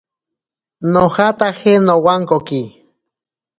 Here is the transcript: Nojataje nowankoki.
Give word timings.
Nojataje 0.91 1.73
nowankoki. 1.85 2.61